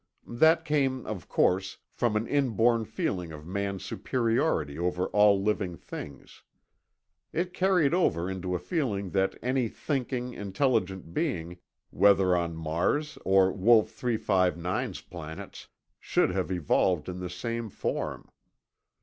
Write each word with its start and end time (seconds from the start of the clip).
That 0.25 0.65
came, 0.65 1.05
of 1.05 1.27
course, 1.27 1.77
from 1.91 2.15
an 2.15 2.25
inborn 2.25 2.85
feeling 2.85 3.31
of 3.31 3.45
man's 3.45 3.85
superiority 3.85 4.79
over 4.79 5.05
all 5.09 5.39
living 5.43 5.77
things. 5.77 6.41
It 7.31 7.53
carried 7.53 7.93
over 7.93 8.27
into 8.27 8.55
a 8.55 8.59
feeling 8.59 9.11
that 9.11 9.37
any 9.43 9.67
thinking, 9.67 10.33
intelligent 10.33 11.13
being, 11.13 11.59
whether 11.91 12.35
on 12.35 12.55
Mars 12.55 13.19
or 13.25 13.51
Wolf 13.51 13.91
359's 13.91 15.01
planets, 15.01 15.67
should 15.99 16.31
have 16.31 16.49
evolved 16.51 17.07
in 17.07 17.19
the 17.19 17.29
same 17.29 17.69
form. 17.69 18.27